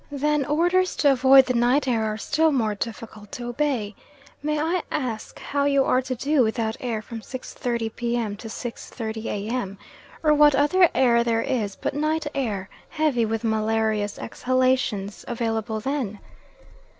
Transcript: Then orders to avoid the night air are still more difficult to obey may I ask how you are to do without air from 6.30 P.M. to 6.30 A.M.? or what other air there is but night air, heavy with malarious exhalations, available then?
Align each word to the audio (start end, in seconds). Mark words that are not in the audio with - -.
Then 0.11 0.43
orders 0.45 0.95
to 0.95 1.11
avoid 1.11 1.45
the 1.45 1.53
night 1.53 1.87
air 1.87 2.05
are 2.05 2.17
still 2.17 2.51
more 2.51 2.73
difficult 2.73 3.31
to 3.33 3.45
obey 3.49 3.93
may 4.41 4.59
I 4.59 4.81
ask 4.89 5.37
how 5.37 5.65
you 5.65 5.85
are 5.85 6.01
to 6.01 6.15
do 6.15 6.41
without 6.41 6.75
air 6.79 7.03
from 7.03 7.21
6.30 7.21 7.95
P.M. 7.95 8.35
to 8.37 8.47
6.30 8.47 9.25
A.M.? 9.25 9.77
or 10.23 10.33
what 10.33 10.55
other 10.55 10.89
air 10.95 11.23
there 11.23 11.43
is 11.43 11.75
but 11.75 11.93
night 11.93 12.25
air, 12.33 12.67
heavy 12.89 13.27
with 13.27 13.43
malarious 13.43 14.17
exhalations, 14.17 15.23
available 15.27 15.79
then? 15.79 16.17